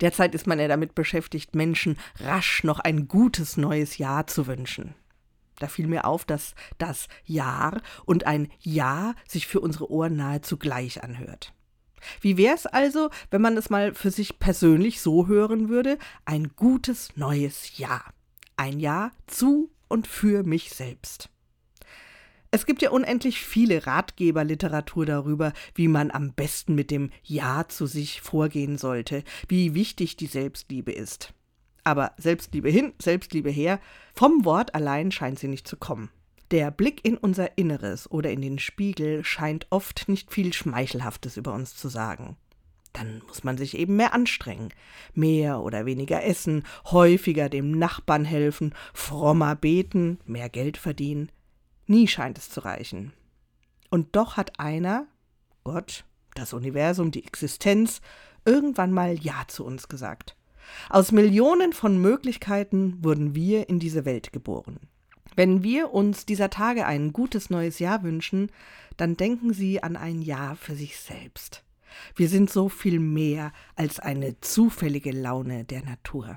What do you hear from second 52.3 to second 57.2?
es zu reichen. Und doch hat einer, Gott, das Universum,